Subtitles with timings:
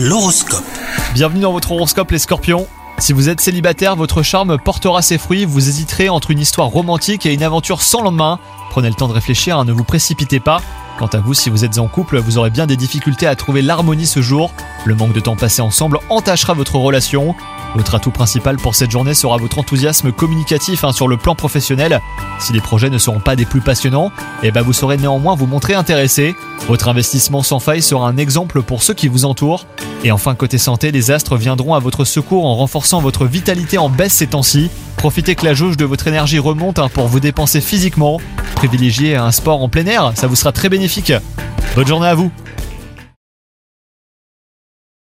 [0.00, 0.62] L'horoscope.
[1.12, 2.68] Bienvenue dans votre horoscope les scorpions.
[2.98, 7.26] Si vous êtes célibataire, votre charme portera ses fruits, vous hésiterez entre une histoire romantique
[7.26, 8.38] et une aventure sans lendemain.
[8.70, 10.62] Prenez le temps de réfléchir, hein, ne vous précipitez pas.
[11.00, 13.60] Quant à vous, si vous êtes en couple, vous aurez bien des difficultés à trouver
[13.60, 14.52] l'harmonie ce jour.
[14.84, 17.34] Le manque de temps passé ensemble entachera votre relation.
[17.74, 22.00] Votre atout principal pour cette journée sera votre enthousiasme communicatif hein, sur le plan professionnel.
[22.38, 24.10] Si les projets ne seront pas des plus passionnants,
[24.42, 26.34] eh ben vous saurez néanmoins vous montrer intéressé.
[26.68, 29.66] Votre investissement sans faille sera un exemple pour ceux qui vous entourent.
[30.04, 33.88] Et enfin, côté santé, les astres viendront à votre secours en renforçant votre vitalité en
[33.88, 34.70] baisse ces temps-ci.
[34.96, 38.20] Profitez que la jauge de votre énergie remonte hein, pour vous dépenser physiquement.
[38.54, 41.12] Privilégiez un sport en plein air, ça vous sera très bénéfique.
[41.74, 42.30] Bonne journée à vous